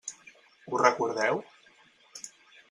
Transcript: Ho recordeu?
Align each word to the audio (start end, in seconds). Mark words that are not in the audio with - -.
Ho 0.69 0.79
recordeu? 0.83 1.43